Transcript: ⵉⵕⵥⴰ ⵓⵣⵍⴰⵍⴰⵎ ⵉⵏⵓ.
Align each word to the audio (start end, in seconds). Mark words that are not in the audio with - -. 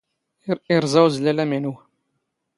ⵉⵕⵥⴰ 0.71 0.93
ⵓⵣⵍⴰⵍⴰⵎ 1.03 1.51
ⵉⵏⵓ. 1.57 1.73